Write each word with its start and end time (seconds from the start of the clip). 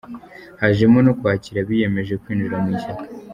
Hajemo 0.61 0.97
no 1.05 1.11
kwakira 1.19 1.57
abiyemeje 1.61 2.13
kwinjira 2.21 2.55
mu 2.63 2.69
ishyaka. 2.77 3.05